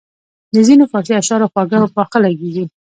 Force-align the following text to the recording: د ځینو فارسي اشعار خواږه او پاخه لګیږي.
د 0.53 0.55
ځینو 0.67 0.83
فارسي 0.91 1.13
اشعار 1.17 1.41
خواږه 1.51 1.77
او 1.81 1.87
پاخه 1.95 2.17
لګیږي. 2.25 2.65